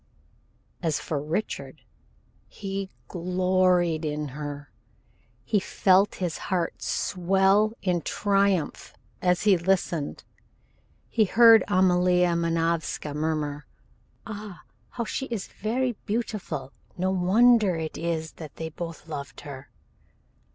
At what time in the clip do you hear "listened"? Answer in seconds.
9.59-10.23